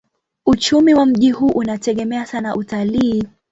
Uchumi 0.45 0.93
wa 0.93 1.05
mji 1.05 1.31
huu 1.31 1.47
unategemea 1.49 2.25
sana 2.25 2.55
utalii. 2.55 3.23